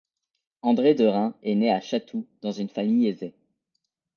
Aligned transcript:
André 0.63 0.95
Derain 0.95 1.35
est 1.43 1.53
né 1.53 1.69
à 1.71 1.79
Chatou, 1.79 2.25
dans 2.41 2.51
une 2.51 2.69
famille 2.69 3.05
aisée. 3.07 3.35